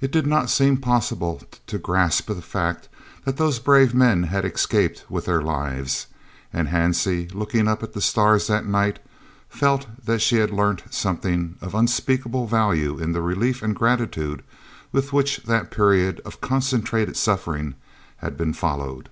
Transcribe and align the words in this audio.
It 0.00 0.10
did 0.10 0.26
not 0.26 0.48
seem 0.48 0.78
possible 0.78 1.42
to 1.66 1.76
grasp 1.76 2.28
the 2.28 2.40
fact 2.40 2.88
that 3.26 3.36
those 3.36 3.58
brave 3.58 3.92
men 3.94 4.22
had 4.22 4.42
escaped 4.46 5.04
with 5.10 5.26
their 5.26 5.42
lives, 5.42 6.06
and 6.50 6.68
Hansie, 6.68 7.28
looking 7.34 7.68
up 7.68 7.82
at 7.82 7.92
the 7.92 8.00
stars 8.00 8.46
that 8.46 8.64
night, 8.64 9.00
felt 9.50 10.02
that 10.06 10.22
she 10.22 10.36
had 10.36 10.50
learnt 10.50 10.84
something 10.94 11.56
of 11.60 11.74
unspeakable 11.74 12.46
value 12.46 12.98
in 12.98 13.12
the 13.12 13.20
relief 13.20 13.62
and 13.62 13.76
gratitude 13.76 14.42
with 14.92 15.12
which 15.12 15.36
that 15.42 15.70
period 15.70 16.22
of 16.24 16.40
concentrated 16.40 17.14
suffering 17.14 17.74
had 18.20 18.38
been 18.38 18.54
followed. 18.54 19.10